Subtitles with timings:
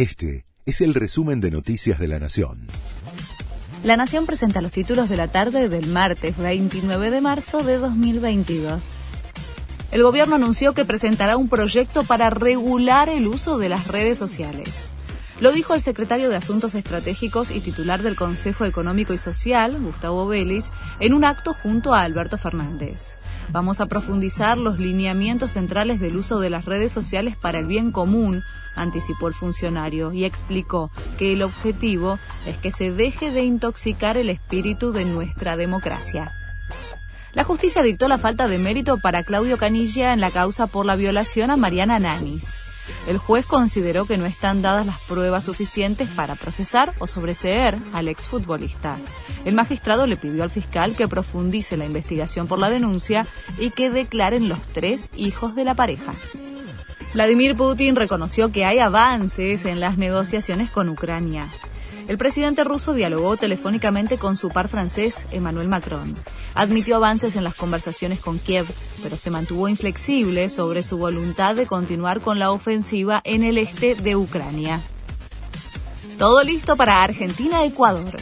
[0.00, 2.68] Este es el resumen de Noticias de la Nación.
[3.84, 8.94] La Nación presenta los títulos de la tarde del martes 29 de marzo de 2022.
[9.92, 14.94] El gobierno anunció que presentará un proyecto para regular el uso de las redes sociales.
[15.38, 20.26] Lo dijo el secretario de Asuntos Estratégicos y titular del Consejo Económico y Social, Gustavo
[20.26, 20.70] Vélez,
[21.00, 23.18] en un acto junto a Alberto Fernández.
[23.52, 27.90] Vamos a profundizar los lineamientos centrales del uso de las redes sociales para el bien
[27.92, 28.42] común,
[28.76, 34.30] anticipó el funcionario y explicó que el objetivo es que se deje de intoxicar el
[34.30, 36.32] espíritu de nuestra democracia.
[37.32, 40.96] La justicia dictó la falta de mérito para Claudio Canilla en la causa por la
[40.96, 42.60] violación a Mariana Nanis.
[43.06, 48.08] El juez consideró que no están dadas las pruebas suficientes para procesar o sobreseer al
[48.08, 48.96] exfutbolista.
[49.44, 53.26] El magistrado le pidió al fiscal que profundice la investigación por la denuncia
[53.58, 56.14] y que declaren los tres hijos de la pareja.
[57.12, 61.48] Vladimir Putin reconoció que hay avances en las negociaciones con Ucrania.
[62.06, 66.14] El presidente ruso dialogó telefónicamente con su par francés, Emmanuel Macron.
[66.54, 68.66] Admitió avances en las conversaciones con Kiev,
[69.02, 73.96] pero se mantuvo inflexible sobre su voluntad de continuar con la ofensiva en el este
[73.96, 74.80] de Ucrania.
[76.16, 78.20] Todo listo para Argentina-Ecuador.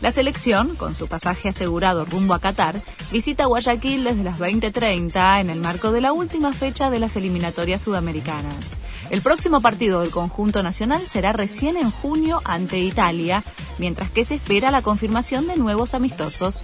[0.00, 5.50] La selección, con su pasaje asegurado rumbo a Qatar, visita Guayaquil desde las 20:30 en
[5.50, 8.78] el marco de la última fecha de las eliminatorias sudamericanas.
[9.10, 13.42] El próximo partido del conjunto nacional será recién en junio ante Italia,
[13.78, 16.62] mientras que se espera la confirmación de nuevos amistosos.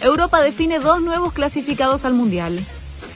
[0.00, 2.58] Europa define dos nuevos clasificados al Mundial.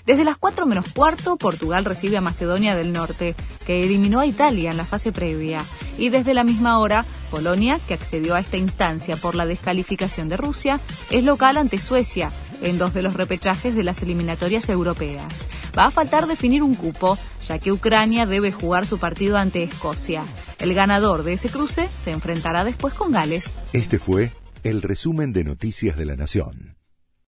[0.05, 3.35] Desde las 4 menos cuarto, Portugal recibe a Macedonia del Norte,
[3.67, 5.65] que eliminó a Italia en la fase previa.
[5.99, 10.37] Y desde la misma hora, Polonia, que accedió a esta instancia por la descalificación de
[10.37, 10.81] Rusia,
[11.11, 12.31] es local ante Suecia,
[12.63, 15.49] en dos de los repechajes de las eliminatorias europeas.
[15.77, 20.23] Va a faltar definir un cupo, ya que Ucrania debe jugar su partido ante Escocia.
[20.59, 23.59] El ganador de ese cruce se enfrentará después con Gales.
[23.73, 26.76] Este fue el resumen de Noticias de la Nación.